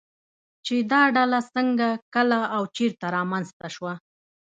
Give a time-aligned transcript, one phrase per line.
[0.65, 3.93] چې دا ډله څنگه، کله او چېرته رامنځته شوه